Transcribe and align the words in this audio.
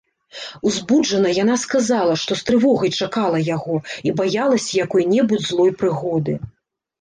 Узбуджана 0.67 1.33
яна 1.43 1.57
сказала, 1.63 2.13
што 2.21 2.37
з 2.39 2.47
трывогай 2.47 2.91
чакала 3.07 3.43
яго 3.51 3.77
і 4.09 4.15
баялася 4.23 4.71
якой-небудзь 4.85 5.47
злой 5.51 5.71
прыгоды. 5.85 6.33